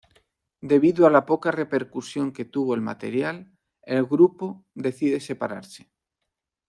Debido 0.61 1.05
a 1.05 1.11
la 1.11 1.27
poca 1.27 1.51
repercusión 1.51 2.31
que 2.33 2.43
tuvo 2.43 2.73
el 2.73 2.81
material; 2.81 3.51
el 3.83 4.03
grupo 4.03 4.65
decide 4.73 5.19
separarse. 5.19 5.91